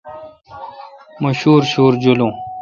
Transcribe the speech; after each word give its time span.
مہ 1.21 1.29
شوُرشوُر 1.39 1.93
جولون۔ 2.01 2.31